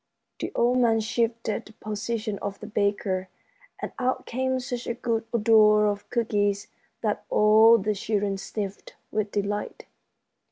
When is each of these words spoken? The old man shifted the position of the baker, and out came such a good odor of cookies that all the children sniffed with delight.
The 0.39 0.51
old 0.55 0.79
man 0.79 0.99
shifted 0.99 1.63
the 1.67 1.73
position 1.73 2.39
of 2.39 2.59
the 2.59 2.65
baker, 2.65 3.29
and 3.79 3.91
out 3.99 4.25
came 4.25 4.59
such 4.59 4.87
a 4.87 4.95
good 4.95 5.25
odor 5.31 5.85
of 5.85 6.09
cookies 6.09 6.69
that 7.03 7.23
all 7.29 7.77
the 7.77 7.93
children 7.93 8.39
sniffed 8.39 8.95
with 9.11 9.29
delight. 9.29 9.85